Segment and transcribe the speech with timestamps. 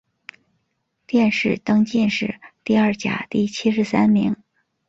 [1.05, 4.35] 殿试登进士第二甲第七十三名。